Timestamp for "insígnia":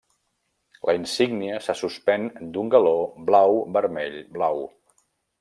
0.99-1.59